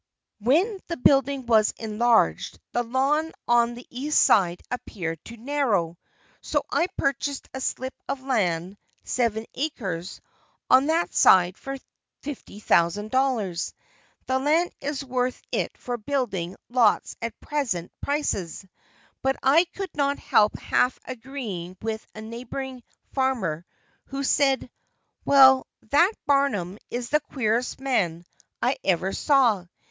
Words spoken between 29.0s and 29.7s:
saw.